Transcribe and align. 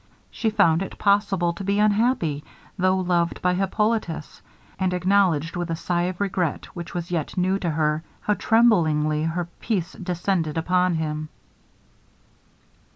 She 0.31 0.49
found 0.49 0.81
it 0.81 0.97
possible 0.97 1.53
to 1.53 1.63
be 1.63 1.77
unhappy, 1.77 2.43
though 2.75 2.97
loved 2.97 3.39
by 3.39 3.53
Hippolitus; 3.53 4.41
and 4.79 4.95
acknowledged 4.95 5.55
with 5.55 5.69
a 5.69 5.75
sigh 5.75 6.05
of 6.09 6.19
regret, 6.19 6.65
which 6.75 6.95
was 6.95 7.11
yet 7.11 7.37
new 7.37 7.59
to 7.59 7.69
her, 7.69 8.01
how 8.21 8.33
tremblingly 8.33 9.25
her 9.25 9.45
peace 9.59 9.93
depended 9.93 10.57
upon 10.57 10.95
him. 10.95 11.29